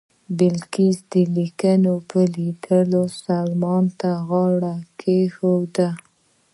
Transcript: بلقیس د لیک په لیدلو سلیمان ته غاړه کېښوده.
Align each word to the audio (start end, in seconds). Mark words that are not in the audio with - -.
بلقیس 0.37 0.97
د 1.11 1.13
لیک 1.35 1.61
په 2.09 2.19
لیدلو 2.35 3.03
سلیمان 3.23 3.83
ته 3.99 4.09
غاړه 4.27 4.75
کېښوده. 4.99 5.89